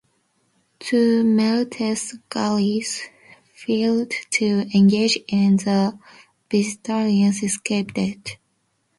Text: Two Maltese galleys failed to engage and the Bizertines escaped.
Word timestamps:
Two 0.79 1.23
Maltese 1.23 2.17
galleys 2.31 3.03
failed 3.53 4.09
to 4.31 4.65
engage 4.75 5.19
and 5.31 5.59
the 5.59 5.95
Bizertines 6.49 7.43
escaped. 7.43 8.39